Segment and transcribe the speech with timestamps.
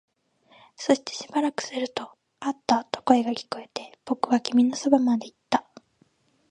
[0.77, 5.67] そしてしばらくすると、あったと声が聞こえて、僕は君のそばまで行った